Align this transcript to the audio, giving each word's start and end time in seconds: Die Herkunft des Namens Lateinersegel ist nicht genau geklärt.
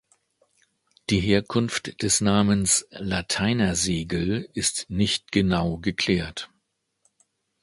Die 1.11 1.19
Herkunft 1.19 2.01
des 2.01 2.21
Namens 2.21 2.87
Lateinersegel 2.89 4.49
ist 4.55 4.89
nicht 4.89 5.31
genau 5.31 5.77
geklärt. 5.77 6.49